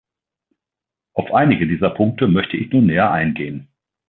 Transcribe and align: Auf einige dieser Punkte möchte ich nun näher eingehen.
Auf 1.13 1.31
einige 1.31 1.67
dieser 1.67 1.91
Punkte 1.91 2.27
möchte 2.27 2.57
ich 2.57 2.71
nun 2.71 2.87
näher 2.87 3.11
eingehen. 3.11 3.67